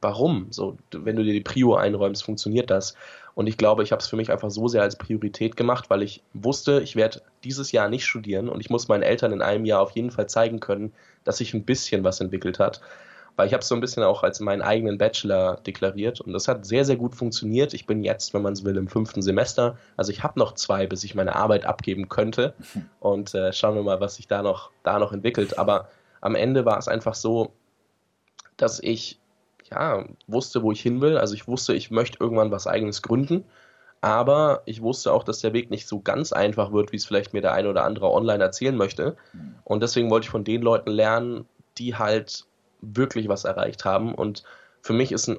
[0.00, 0.48] warum?
[0.50, 2.94] So, wenn du dir die Prio einräumst, funktioniert das.
[3.34, 6.02] Und ich glaube, ich habe es für mich einfach so sehr als Priorität gemacht, weil
[6.02, 9.64] ich wusste, ich werde dieses Jahr nicht studieren und ich muss meinen Eltern in einem
[9.64, 10.92] Jahr auf jeden Fall zeigen können,
[11.24, 12.80] dass sich ein bisschen was entwickelt hat
[13.36, 16.46] weil ich habe es so ein bisschen auch als meinen eigenen Bachelor deklariert und das
[16.46, 17.74] hat sehr, sehr gut funktioniert.
[17.74, 19.76] Ich bin jetzt, wenn man es will, im fünften Semester.
[19.96, 22.54] Also ich habe noch zwei, bis ich meine Arbeit abgeben könnte
[23.00, 25.58] und äh, schauen wir mal, was sich da noch, da noch entwickelt.
[25.58, 25.88] Aber
[26.20, 27.52] am Ende war es einfach so,
[28.56, 29.18] dass ich
[29.70, 31.18] ja, wusste, wo ich hin will.
[31.18, 33.44] Also ich wusste, ich möchte irgendwann was eigenes gründen.
[34.00, 37.32] Aber ich wusste auch, dass der Weg nicht so ganz einfach wird, wie es vielleicht
[37.32, 39.16] mir der eine oder andere online erzählen möchte.
[39.32, 39.54] Mhm.
[39.64, 41.46] Und deswegen wollte ich von den Leuten lernen,
[41.78, 42.46] die halt
[42.92, 44.14] wirklich was erreicht haben.
[44.14, 44.44] Und
[44.82, 45.38] für mich ist ein,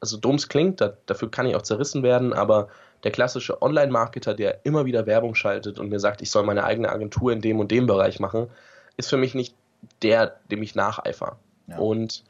[0.00, 2.68] also dumms klingt, da, dafür kann ich auch zerrissen werden, aber
[3.04, 6.90] der klassische Online-Marketer, der immer wieder Werbung schaltet und mir sagt, ich soll meine eigene
[6.90, 8.48] Agentur in dem und dem Bereich machen,
[8.96, 9.54] ist für mich nicht
[10.02, 11.38] der, dem ich nacheifer.
[11.66, 11.78] Ja.
[11.78, 12.24] Und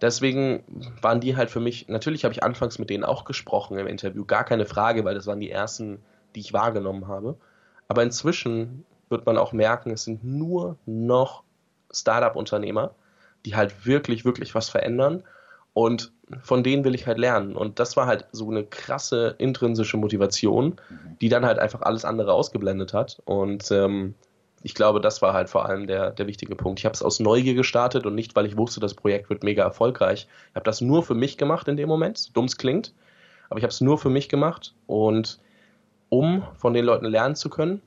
[0.00, 0.64] deswegen
[1.00, 4.24] waren die halt für mich, natürlich habe ich anfangs mit denen auch gesprochen im Interview,
[4.24, 6.02] gar keine Frage, weil das waren die ersten,
[6.34, 7.36] die ich wahrgenommen habe.
[7.88, 11.42] Aber inzwischen wird man auch merken, es sind nur noch
[11.90, 12.94] Startup-Unternehmer,
[13.44, 15.22] die halt wirklich, wirklich was verändern.
[15.72, 17.56] Und von denen will ich halt lernen.
[17.56, 21.18] Und das war halt so eine krasse intrinsische Motivation, mhm.
[21.20, 23.20] die dann halt einfach alles andere ausgeblendet hat.
[23.24, 24.14] Und ähm,
[24.64, 26.78] ich glaube, das war halt vor allem der, der wichtige Punkt.
[26.78, 29.62] Ich habe es aus Neugier gestartet und nicht, weil ich wusste, das Projekt wird mega
[29.62, 30.26] erfolgreich.
[30.48, 32.94] Ich habe das nur für mich gemacht in dem Moment, so dumm es klingt,
[33.50, 35.38] aber ich habe es nur für mich gemacht und
[36.08, 37.82] um von den Leuten lernen zu können,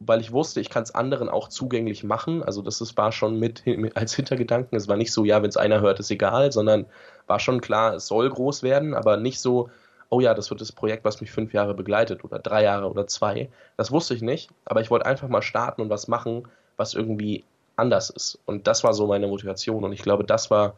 [0.00, 2.42] weil ich wusste, ich kann es anderen auch zugänglich machen.
[2.42, 3.62] Also das ist, war schon mit,
[3.94, 4.76] als Hintergedanken.
[4.76, 6.86] Es war nicht so, ja, wenn es einer hört, ist egal, sondern
[7.26, 9.68] war schon klar, es soll groß werden, aber nicht so,
[10.08, 13.06] oh ja, das wird das Projekt, was mich fünf Jahre begleitet oder drei Jahre oder
[13.06, 13.50] zwei.
[13.76, 17.44] Das wusste ich nicht, aber ich wollte einfach mal starten und was machen, was irgendwie
[17.76, 18.38] anders ist.
[18.46, 20.74] Und das war so meine Motivation und ich glaube, das war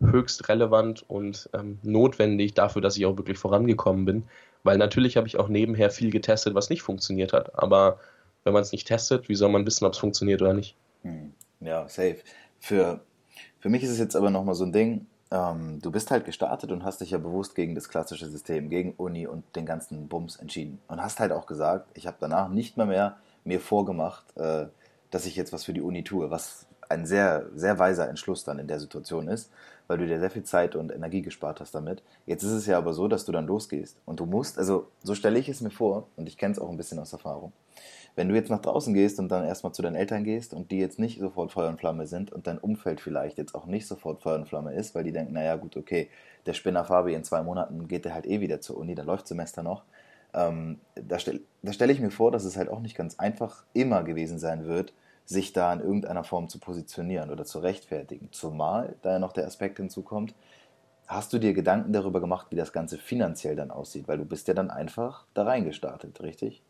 [0.00, 4.24] höchst relevant und ähm, notwendig dafür, dass ich auch wirklich vorangekommen bin.
[4.62, 7.56] Weil natürlich habe ich auch nebenher viel getestet, was nicht funktioniert hat.
[7.58, 7.98] Aber
[8.44, 10.76] wenn man es nicht testet, wie soll man wissen, ob es funktioniert oder nicht?
[11.02, 11.32] Hm.
[11.60, 12.18] Ja, safe.
[12.60, 13.00] Für,
[13.58, 16.70] für mich ist es jetzt aber nochmal so ein Ding, ähm, du bist halt gestartet
[16.70, 20.36] und hast dich ja bewusst gegen das klassische System, gegen Uni und den ganzen Bums
[20.36, 20.78] entschieden.
[20.88, 24.66] Und hast halt auch gesagt, ich habe danach nicht mehr, mehr mir vorgemacht, äh,
[25.10, 28.58] dass ich jetzt was für die Uni tue, was ein sehr, sehr weiser Entschluss dann
[28.58, 29.50] in der Situation ist,
[29.86, 32.02] weil du dir sehr viel Zeit und Energie gespart hast damit.
[32.26, 35.14] Jetzt ist es ja aber so, dass du dann losgehst und du musst, also so
[35.14, 37.52] stelle ich es mir vor und ich kenne es auch ein bisschen aus Erfahrung.
[38.16, 40.78] Wenn du jetzt nach draußen gehst und dann erstmal zu deinen Eltern gehst und die
[40.78, 44.22] jetzt nicht sofort Feuer und Flamme sind und dein Umfeld vielleicht jetzt auch nicht sofort
[44.22, 46.08] Feuer und Flamme ist, weil die denken, naja gut, okay,
[46.46, 49.26] der Spinner Fabi in zwei Monaten geht der halt eh wieder zur Uni, da läuft
[49.26, 49.82] Semester noch.
[50.32, 54.04] Ähm, da stelle stell ich mir vor, dass es halt auch nicht ganz einfach immer
[54.04, 54.92] gewesen sein wird,
[55.24, 58.28] sich da in irgendeiner Form zu positionieren oder zu rechtfertigen.
[58.32, 60.34] Zumal da ja noch der Aspekt hinzukommt,
[61.06, 64.08] hast du dir Gedanken darüber gemacht, wie das Ganze finanziell dann aussieht?
[64.08, 66.62] Weil du bist ja dann einfach da reingestartet, richtig?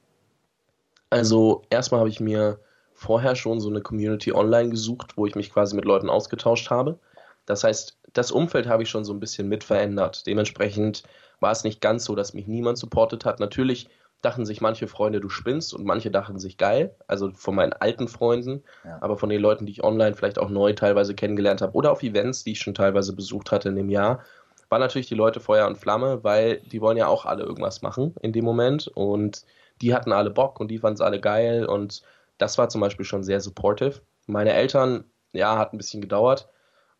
[1.15, 2.59] Also erstmal habe ich mir
[2.93, 6.99] vorher schon so eine Community online gesucht, wo ich mich quasi mit Leuten ausgetauscht habe.
[7.47, 10.27] Das heißt, das Umfeld habe ich schon so ein bisschen mit verändert.
[10.27, 11.05] Dementsprechend
[11.39, 13.39] war es nicht ganz so, dass mich niemand supportet hat.
[13.39, 13.89] Natürlich
[14.23, 18.09] dachten sich manche Freunde, du spinnst und manche dachten sich geil, also von meinen alten
[18.09, 18.99] Freunden, ja.
[19.01, 22.03] aber von den Leuten, die ich online vielleicht auch neu teilweise kennengelernt habe oder auf
[22.03, 24.25] Events, die ich schon teilweise besucht hatte in dem Jahr,
[24.69, 28.17] waren natürlich die Leute Feuer und Flamme, weil die wollen ja auch alle irgendwas machen
[28.21, 29.45] in dem Moment und
[29.81, 32.03] die hatten alle Bock und die fanden es alle geil und
[32.39, 34.03] das war zum Beispiel schon sehr supportive.
[34.27, 36.49] Meine Eltern, ja, hat ein bisschen gedauert.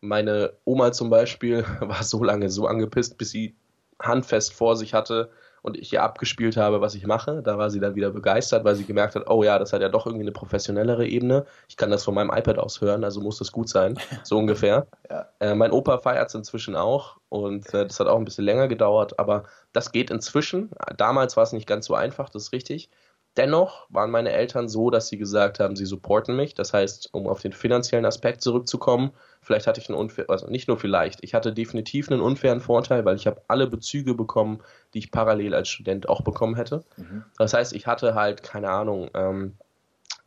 [0.01, 3.55] Meine Oma zum Beispiel war so lange so angepisst, bis sie
[4.01, 5.31] handfest vor sich hatte
[5.65, 7.41] und ich ihr abgespielt habe, was ich mache.
[7.41, 9.89] Da war sie dann wieder begeistert, weil sie gemerkt hat, oh ja, das hat ja
[9.89, 11.45] doch irgendwie eine professionellere Ebene.
[11.67, 14.85] Ich kann das von meinem iPad aus hören, also muss das gut sein, so ungefähr.
[15.09, 15.27] Ja.
[15.39, 18.67] Äh, mein Opa feiert es inzwischen auch und äh, das hat auch ein bisschen länger
[18.67, 20.69] gedauert, aber das geht inzwischen.
[20.97, 22.91] Damals war es nicht ganz so einfach, das ist richtig.
[23.37, 26.53] Dennoch waren meine Eltern so, dass sie gesagt haben, sie supporten mich.
[26.53, 30.69] Das heißt, um auf den finanziellen Aspekt zurückzukommen, vielleicht hatte ich einen unfair, also nicht
[30.69, 34.61] nur vielleicht, ich hatte definitiv einen unfairen Vorteil, weil ich habe alle Bezüge bekommen,
[34.93, 36.85] die ich parallel als Student auch bekommen hätte.
[36.95, 37.25] Mhm.
[37.37, 39.57] Das heißt, ich hatte halt, keine Ahnung, ähm,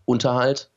[0.05, 0.71] Unterhalt,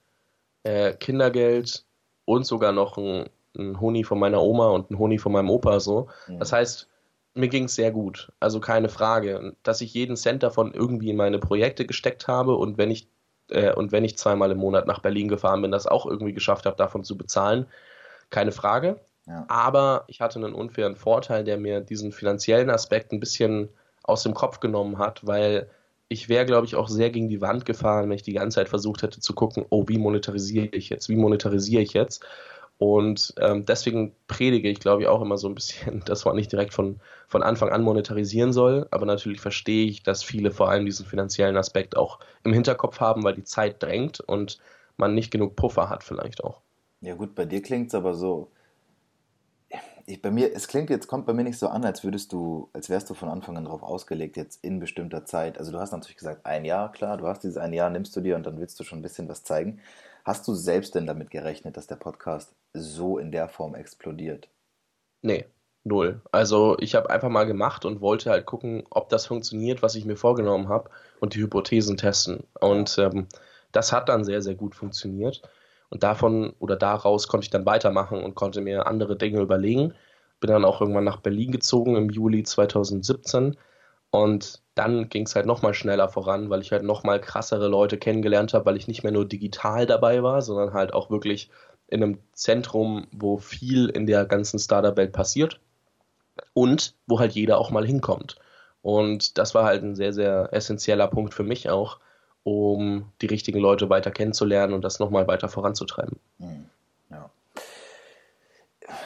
[0.64, 1.86] äh, Kindergeld
[2.24, 5.82] und sogar noch ein, ein Honi von meiner Oma und ein Honi von meinem Opa
[5.82, 6.08] so.
[6.28, 6.40] Mhm.
[6.40, 6.88] Das heißt,
[7.34, 8.32] mir ging es sehr gut.
[8.40, 9.56] Also keine Frage.
[9.64, 13.08] Dass ich jeden Cent davon irgendwie in meine Projekte gesteckt habe und wenn ich
[13.50, 16.66] äh, und wenn ich zweimal im Monat nach Berlin gefahren bin, das auch irgendwie geschafft
[16.66, 17.68] habe, davon zu bezahlen,
[18.30, 19.00] keine Frage.
[19.28, 19.46] Ja.
[19.48, 23.70] Aber ich hatte einen unfairen Vorteil, der mir diesen finanziellen Aspekt ein bisschen
[24.04, 25.70] aus dem Kopf genommen hat, weil
[26.08, 28.68] ich wäre, glaube ich, auch sehr gegen die Wand gefahren, wenn ich die ganze Zeit
[28.68, 32.26] versucht hätte zu gucken, oh, wie monetarisiere ich jetzt, wie monetarisiere ich jetzt.
[32.82, 36.52] Und ähm, deswegen predige ich, glaube ich, auch immer so ein bisschen, dass man nicht
[36.52, 38.88] direkt von, von Anfang an monetarisieren soll.
[38.90, 43.24] Aber natürlich verstehe ich, dass viele vor allem diesen finanziellen Aspekt auch im Hinterkopf haben,
[43.24, 44.58] weil die Zeit drängt und
[44.98, 46.62] man nicht genug Puffer hat, vielleicht auch.
[47.02, 48.50] Ja, gut, bei dir klingt es aber so.
[50.08, 52.72] Ich, bei mir, es klingt jetzt, kommt bei mir nicht so an, als würdest du,
[52.74, 55.60] als wärst du von Anfang an darauf ausgelegt, jetzt in bestimmter Zeit.
[55.60, 58.22] Also du hast natürlich gesagt, ein Jahr, klar, du hast dieses ein Jahr, nimmst du
[58.22, 59.82] dir und dann willst du schon ein bisschen was zeigen.
[60.26, 64.50] Hast du selbst denn damit gerechnet, dass der Podcast so in der Form explodiert?
[65.22, 65.46] Nee,
[65.84, 66.22] null.
[66.32, 70.06] Also ich habe einfach mal gemacht und wollte halt gucken, ob das funktioniert, was ich
[70.06, 72.44] mir vorgenommen habe und die Hypothesen testen.
[72.60, 73.28] Und ähm,
[73.72, 75.42] das hat dann sehr, sehr gut funktioniert.
[75.90, 79.94] Und davon oder daraus konnte ich dann weitermachen und konnte mir andere Dinge überlegen.
[80.40, 83.58] Bin dann auch irgendwann nach Berlin gezogen im Juli 2017
[84.12, 88.54] und dann ging es halt nochmal schneller voran, weil ich halt nochmal krassere Leute kennengelernt
[88.54, 91.50] habe, weil ich nicht mehr nur digital dabei war, sondern halt auch wirklich
[91.92, 95.60] in einem Zentrum, wo viel in der ganzen Startup-Welt passiert
[96.54, 98.38] und wo halt jeder auch mal hinkommt.
[98.82, 102.00] Und das war halt ein sehr, sehr essentieller Punkt für mich auch,
[102.44, 106.18] um die richtigen Leute weiter kennenzulernen und das nochmal weiter voranzutreiben.
[106.40, 106.71] Hm, ja.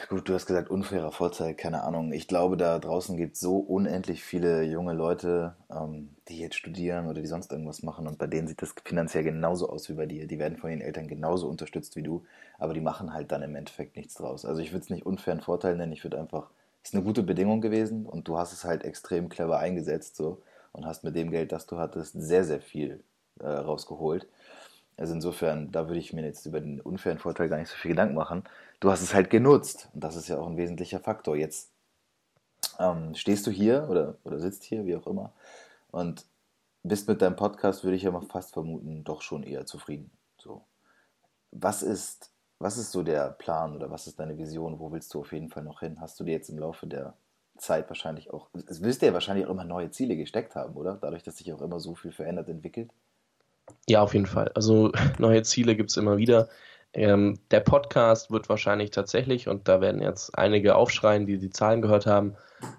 [0.08, 2.12] Gut, du hast gesagt, unfairer Vorteil, keine Ahnung.
[2.12, 7.06] Ich glaube, da draußen gibt es so unendlich viele junge Leute, ähm, die jetzt studieren
[7.06, 10.06] oder die sonst irgendwas machen und bei denen sieht das finanziell genauso aus wie bei
[10.06, 10.26] dir.
[10.26, 12.24] Die werden von ihren Eltern genauso unterstützt wie du,
[12.58, 14.44] aber die machen halt dann im Endeffekt nichts draus.
[14.44, 16.50] Also ich würde es nicht unfairen Vorteil nennen, ich würde einfach,
[16.82, 20.42] es ist eine gute Bedingung gewesen und du hast es halt extrem clever eingesetzt so
[20.72, 23.02] und hast mit dem Geld, das du hattest, sehr, sehr viel
[23.40, 24.26] äh, rausgeholt.
[24.96, 27.90] Also insofern, da würde ich mir jetzt über den unfairen Vorteil gar nicht so viel
[27.90, 28.44] Gedanken machen.
[28.80, 31.36] Du hast es halt genutzt und das ist ja auch ein wesentlicher Faktor.
[31.36, 31.70] Jetzt
[32.78, 35.32] ähm, stehst du hier oder, oder sitzt hier, wie auch immer,
[35.90, 36.24] und
[36.82, 40.10] bist mit deinem Podcast, würde ich ja mal fast vermuten, doch schon eher zufrieden.
[40.38, 40.62] So.
[41.50, 44.78] Was ist, was ist so der Plan oder was ist deine Vision?
[44.78, 46.00] Wo willst du auf jeden Fall noch hin?
[46.00, 47.14] Hast du dir jetzt im Laufe der
[47.58, 50.98] Zeit wahrscheinlich auch, es wirst du ja wahrscheinlich auch immer neue Ziele gesteckt haben, oder?
[51.00, 52.90] Dadurch, dass sich auch immer so viel verändert, entwickelt.
[53.88, 54.50] Ja, auf jeden Fall.
[54.54, 56.48] Also neue Ziele gibt es immer wieder.
[56.92, 61.82] Ähm, der Podcast wird wahrscheinlich tatsächlich, und da werden jetzt einige aufschreien, die die Zahlen
[61.82, 62.36] gehört haben,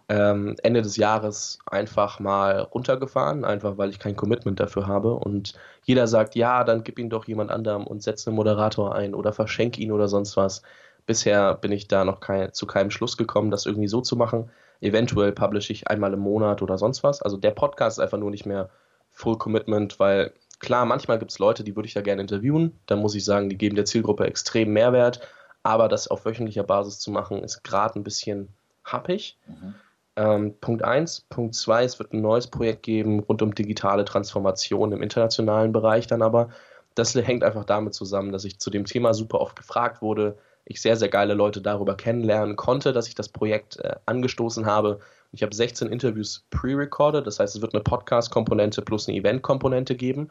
[0.09, 5.13] ähm, Ende des Jahres einfach mal runtergefahren, einfach weil ich kein Commitment dafür habe.
[5.13, 9.13] Und jeder sagt, ja, dann gib ihn doch jemand anderem und setz einen Moderator ein
[9.13, 10.63] oder verschenk ihn oder sonst was.
[11.05, 14.49] Bisher bin ich da noch kein, zu keinem Schluss gekommen, das irgendwie so zu machen.
[14.81, 17.21] Eventuell publishe ich einmal im Monat oder sonst was.
[17.21, 18.69] Also der Podcast ist einfach nur nicht mehr
[19.11, 22.79] Full Commitment, weil Klar, manchmal gibt es Leute, die würde ich da gerne interviewen.
[22.87, 25.21] Da muss ich sagen, die geben der Zielgruppe extrem Mehrwert.
[25.63, 28.49] Aber das auf wöchentlicher Basis zu machen, ist gerade ein bisschen
[28.83, 29.37] happig.
[29.47, 29.75] Mhm.
[30.15, 31.25] Ähm, Punkt 1.
[31.29, 36.07] Punkt 2, es wird ein neues Projekt geben rund um digitale Transformation im internationalen Bereich
[36.07, 36.49] dann aber.
[36.95, 40.81] Das hängt einfach damit zusammen, dass ich zu dem Thema super oft gefragt wurde, ich
[40.81, 44.99] sehr, sehr geile Leute darüber kennenlernen konnte, dass ich das Projekt äh, angestoßen habe
[45.37, 50.29] ich habe 16 Interviews pre-recorded, das heißt, es wird eine Podcast-Komponente plus eine Event-Komponente geben.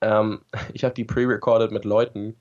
[0.00, 0.40] Ähm,
[0.72, 2.36] ich habe die pre-recorded mit Leuten,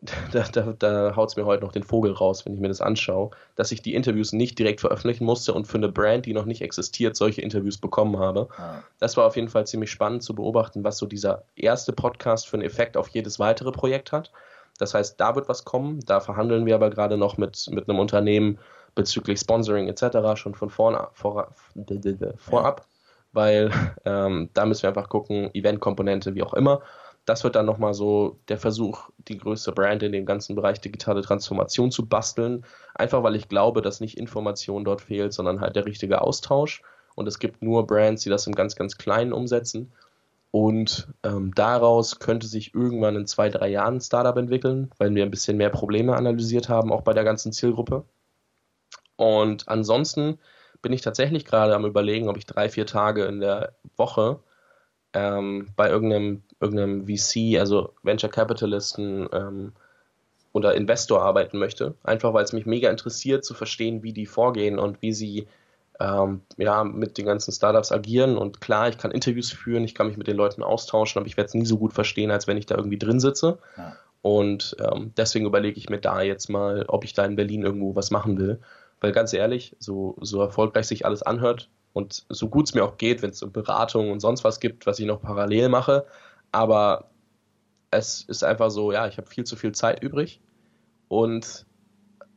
[0.32, 2.80] da, da, da haut es mir heute noch den Vogel raus, wenn ich mir das
[2.80, 6.44] anschaue, dass ich die Interviews nicht direkt veröffentlichen musste und für eine Brand, die noch
[6.44, 8.46] nicht existiert, solche Interviews bekommen habe.
[8.56, 8.84] Ah.
[9.00, 12.58] Das war auf jeden Fall ziemlich spannend zu beobachten, was so dieser erste Podcast für
[12.58, 14.30] einen Effekt auf jedes weitere Projekt hat.
[14.78, 15.98] Das heißt, da wird was kommen.
[16.06, 18.60] Da verhandeln wir aber gerade noch mit, mit einem Unternehmen,
[18.96, 20.34] bezüglich Sponsoring etc.
[20.34, 21.54] schon von vorne, vor,
[22.38, 22.86] vorab, ja.
[23.32, 23.70] weil
[24.04, 26.80] ähm, da müssen wir einfach gucken, Event-Komponente, wie auch immer.
[27.24, 31.22] Das wird dann nochmal so der Versuch, die größte Brand in dem ganzen Bereich digitale
[31.22, 32.64] Transformation zu basteln.
[32.94, 36.82] Einfach weil ich glaube, dass nicht Information dort fehlt, sondern halt der richtige Austausch.
[37.16, 39.92] Und es gibt nur Brands, die das im ganz, ganz Kleinen umsetzen.
[40.52, 45.24] Und ähm, daraus könnte sich irgendwann in zwei, drei Jahren ein Startup entwickeln, weil wir
[45.24, 48.04] ein bisschen mehr Probleme analysiert haben, auch bei der ganzen Zielgruppe.
[49.16, 50.38] Und ansonsten
[50.82, 54.40] bin ich tatsächlich gerade am Überlegen, ob ich drei, vier Tage in der Woche
[55.12, 59.72] ähm, bei irgendeinem, irgendeinem VC, also Venture Capitalisten ähm,
[60.52, 61.94] oder Investor arbeiten möchte.
[62.02, 65.46] Einfach weil es mich mega interessiert zu verstehen, wie die vorgehen und wie sie
[65.98, 68.36] ähm, ja, mit den ganzen Startups agieren.
[68.36, 71.36] Und klar, ich kann Interviews führen, ich kann mich mit den Leuten austauschen, aber ich
[71.36, 73.58] werde es nie so gut verstehen, als wenn ich da irgendwie drin sitze.
[73.76, 73.96] Ja.
[74.22, 77.94] Und ähm, deswegen überlege ich mir da jetzt mal, ob ich da in Berlin irgendwo
[77.94, 78.60] was machen will.
[79.00, 82.98] Weil ganz ehrlich, so, so erfolgreich sich alles anhört und so gut es mir auch
[82.98, 86.06] geht, wenn es so Beratung und sonst was gibt, was ich noch parallel mache,
[86.52, 87.10] aber
[87.90, 90.40] es ist einfach so, ja, ich habe viel zu viel Zeit übrig
[91.08, 91.66] und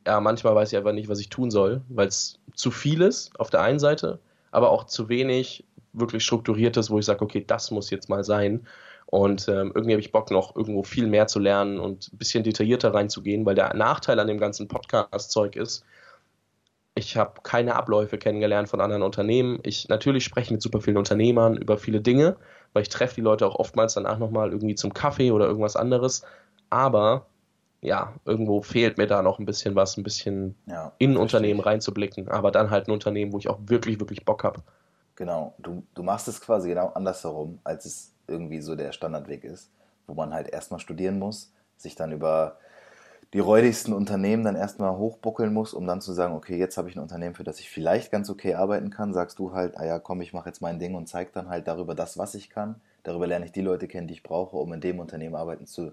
[0.06, 3.38] ja, manchmal weiß ich einfach nicht, was ich tun soll, weil es zu viel ist
[3.38, 4.18] auf der einen Seite,
[4.50, 8.66] aber auch zu wenig wirklich strukturiertes, wo ich sage, okay, das muss jetzt mal sein.
[9.06, 12.44] Und ähm, irgendwie habe ich Bock noch irgendwo viel mehr zu lernen und ein bisschen
[12.44, 15.84] detaillierter reinzugehen, weil der Nachteil an dem ganzen Podcast-Zeug ist,
[16.94, 19.60] ich habe keine Abläufe kennengelernt von anderen Unternehmen.
[19.62, 22.36] Ich natürlich spreche mit super vielen Unternehmern über viele Dinge,
[22.72, 26.22] weil ich treffe die Leute auch oftmals danach nochmal irgendwie zum Kaffee oder irgendwas anderes.
[26.68, 27.26] Aber
[27.80, 31.60] ja, irgendwo fehlt mir da noch ein bisschen was, ein bisschen ja, in ein Unternehmen
[31.60, 32.28] reinzublicken.
[32.28, 34.62] Aber dann halt ein Unternehmen, wo ich auch wirklich, wirklich Bock habe.
[35.16, 39.70] Genau, du, du machst es quasi genau andersherum, als es irgendwie so der Standardweg ist,
[40.06, 42.58] wo man halt erstmal studieren muss, sich dann über
[43.32, 46.96] die räudigsten Unternehmen dann erstmal hochbuckeln muss, um dann zu sagen, okay, jetzt habe ich
[46.96, 49.98] ein Unternehmen, für das ich vielleicht ganz okay arbeiten kann, sagst du halt, ah ja,
[50.00, 52.80] komm, ich mache jetzt mein Ding und zeig dann halt darüber das, was ich kann.
[53.04, 55.92] Darüber lerne ich die Leute kennen, die ich brauche, um in dem Unternehmen arbeiten zu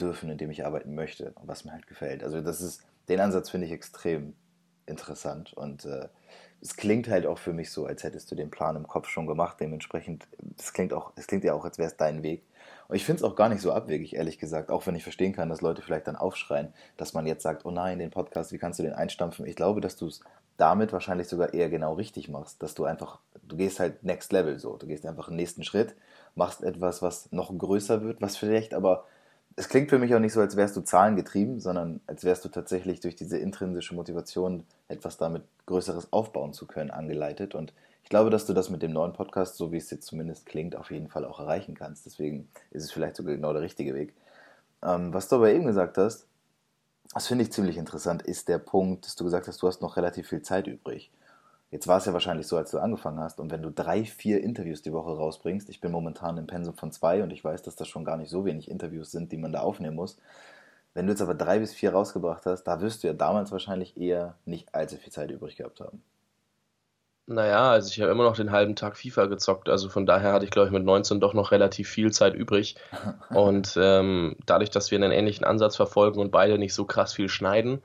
[0.00, 2.24] dürfen, in dem ich arbeiten möchte und was mir halt gefällt.
[2.24, 4.34] Also das ist, den Ansatz finde ich extrem
[4.86, 6.08] interessant und äh,
[6.60, 9.26] es klingt halt auch für mich so, als hättest du den Plan im Kopf schon
[9.26, 9.58] gemacht.
[9.58, 12.44] Dementsprechend, es klingt auch, es klingt ja auch, als wäre es dein Weg.
[12.92, 15.32] Und ich finde es auch gar nicht so abwegig, ehrlich gesagt, auch wenn ich verstehen
[15.32, 18.58] kann, dass Leute vielleicht dann aufschreien, dass man jetzt sagt, oh nein, den Podcast, wie
[18.58, 19.46] kannst du den einstampfen?
[19.46, 20.20] Ich glaube, dass du es
[20.58, 24.58] damit wahrscheinlich sogar eher genau richtig machst, dass du einfach, du gehst halt next level
[24.58, 25.94] so, du gehst einfach den nächsten Schritt,
[26.34, 29.06] machst etwas, was noch größer wird, was vielleicht aber
[29.56, 32.50] es klingt für mich auch nicht so, als wärst du zahlengetrieben, sondern als wärst du
[32.50, 37.54] tatsächlich durch diese intrinsische Motivation, etwas damit Größeres aufbauen zu können, angeleitet.
[37.54, 40.46] Und ich glaube, dass du das mit dem neuen Podcast, so wie es jetzt zumindest
[40.46, 42.04] klingt, auf jeden Fall auch erreichen kannst.
[42.06, 44.14] Deswegen ist es vielleicht sogar genau der richtige Weg.
[44.82, 46.26] Ähm, was du aber eben gesagt hast,
[47.14, 49.96] das finde ich ziemlich interessant, ist der Punkt, dass du gesagt hast, du hast noch
[49.96, 51.10] relativ viel Zeit übrig.
[51.70, 53.40] Jetzt war es ja wahrscheinlich so, als du angefangen hast.
[53.40, 56.92] Und wenn du drei, vier Interviews die Woche rausbringst, ich bin momentan im Pensum von
[56.92, 59.52] zwei und ich weiß, dass das schon gar nicht so wenig Interviews sind, die man
[59.52, 60.18] da aufnehmen muss.
[60.92, 63.96] Wenn du jetzt aber drei bis vier rausgebracht hast, da wirst du ja damals wahrscheinlich
[63.96, 66.02] eher nicht allzu viel Zeit übrig gehabt haben.
[67.26, 70.44] Naja, also ich habe immer noch den halben Tag FIFA gezockt, also von daher hatte
[70.44, 72.74] ich, glaube ich, mit 19 doch noch relativ viel Zeit übrig.
[73.30, 77.28] Und ähm, dadurch, dass wir einen ähnlichen Ansatz verfolgen und beide nicht so krass viel
[77.28, 77.82] schneiden,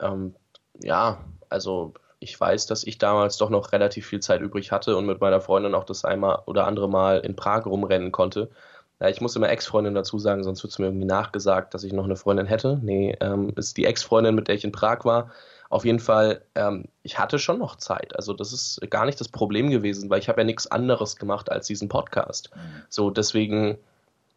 [0.00, 0.34] ähm,
[0.82, 5.06] ja, also ich weiß, dass ich damals doch noch relativ viel Zeit übrig hatte und
[5.06, 8.50] mit meiner Freundin auch das einmal oder andere Mal in Prag rumrennen konnte.
[9.00, 11.92] Ja, ich muss immer Ex-Freundin dazu sagen, sonst wird es mir irgendwie nachgesagt, dass ich
[11.92, 12.78] noch eine Freundin hätte.
[12.82, 15.30] Nee, ähm, ist die Ex-Freundin, mit der ich in Prag war.
[15.70, 18.14] Auf jeden Fall, ähm, ich hatte schon noch Zeit.
[18.16, 21.50] Also das ist gar nicht das Problem gewesen, weil ich habe ja nichts anderes gemacht
[21.50, 22.50] als diesen Podcast.
[22.54, 22.82] Mhm.
[22.90, 23.78] So, deswegen,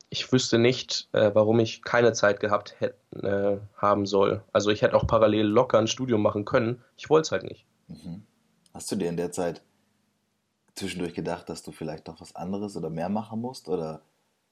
[0.09, 4.43] ich wüsste nicht, äh, warum ich keine Zeit gehabt hätte, äh, haben soll.
[4.53, 6.81] Also ich hätte auch parallel locker ein Studium machen können.
[6.95, 7.65] Ich wollte es halt nicht.
[7.87, 8.23] Mhm.
[8.73, 9.61] Hast du dir in der Zeit
[10.75, 13.67] zwischendurch gedacht, dass du vielleicht noch was anderes oder mehr machen musst?
[13.69, 14.01] Oder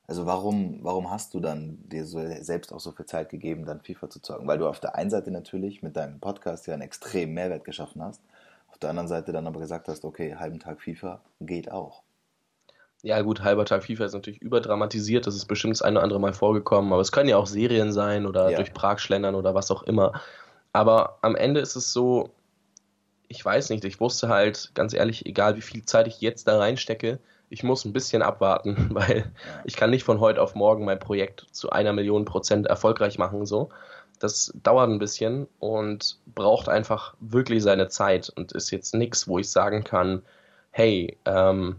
[0.08, 3.82] also warum, warum hast du dann dir so selbst auch so viel Zeit gegeben, dann
[3.82, 4.48] FIFA zu zocken?
[4.48, 8.04] Weil du auf der einen Seite natürlich mit deinem Podcast ja einen extremen Mehrwert geschaffen
[8.04, 8.22] hast,
[8.68, 12.04] auf der anderen Seite dann aber gesagt hast, okay, halben Tag FIFA geht auch.
[13.04, 16.20] Ja, gut, halber Tag FIFA ist natürlich überdramatisiert, das ist bestimmt das eine oder andere
[16.20, 18.58] Mal vorgekommen, aber es können ja auch Serien sein oder ja.
[18.58, 20.22] durch Prag schlendern oder was auch immer.
[20.74, 22.30] Aber am Ende ist es so,
[23.28, 26.58] ich weiß nicht, ich wusste halt, ganz ehrlich, egal wie viel Zeit ich jetzt da
[26.60, 27.20] reinstecke,
[27.52, 29.32] ich muss ein bisschen abwarten, weil
[29.66, 33.46] ich kann nicht von heute auf morgen mein Projekt zu einer Million Prozent erfolgreich machen,
[33.46, 33.70] so.
[34.20, 39.40] Das dauert ein bisschen und braucht einfach wirklich seine Zeit und ist jetzt nichts, wo
[39.40, 40.22] ich sagen kann,
[40.70, 41.78] hey, ähm,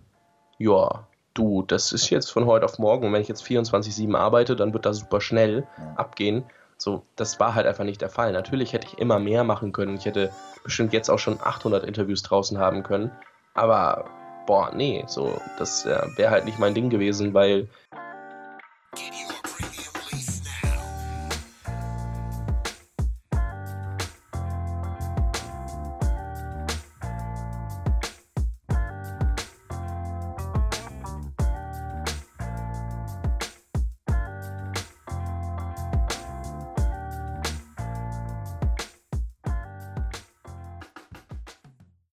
[0.58, 4.56] ja, du, das ist jetzt von heute auf morgen und wenn ich jetzt 24-7 arbeite,
[4.56, 5.94] dann wird das super schnell ja.
[5.96, 6.44] abgehen.
[6.76, 8.32] So, das war halt einfach nicht der Fall.
[8.32, 9.96] Natürlich hätte ich immer mehr machen können.
[9.96, 10.30] Ich hätte
[10.64, 13.12] bestimmt jetzt auch schon 800 Interviews draußen haben können.
[13.54, 14.10] Aber,
[14.46, 17.68] boah, nee, so, das äh, wäre halt nicht mein Ding gewesen, weil